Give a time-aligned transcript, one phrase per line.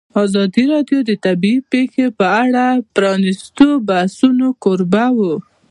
[0.23, 5.33] ازادي راډیو د طبیعي پېښې په اړه د پرانیستو بحثونو کوربه وه.